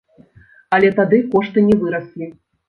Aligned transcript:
Але 0.77 0.89
тады 0.99 1.19
кошты 1.35 1.65
не 1.69 1.75
выраслі. 1.85 2.33